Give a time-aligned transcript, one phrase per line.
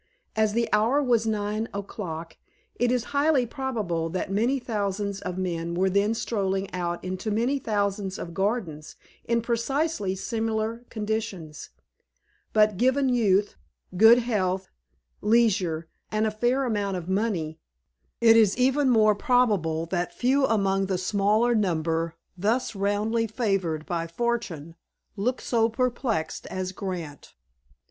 [0.35, 2.35] As the hour was nine o'clock,
[2.73, 7.59] it is highly probable that many thousands of men were then strolling out into many
[7.59, 8.95] thousands of gardens
[9.25, 11.69] in precisely similar conditions;
[12.51, 13.57] but, given youth,
[13.95, 14.71] good health,
[15.21, 17.59] leisure, and a fair amount of money,
[18.19, 24.07] it is even more probable that few among the smaller number thus roundly favored by
[24.07, 24.73] fortune
[25.15, 27.35] looked so perplexed as Grant.